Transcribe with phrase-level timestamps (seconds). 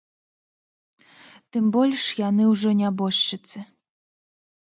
[1.57, 3.57] Тым больш, яны ўжо нябожчыцы.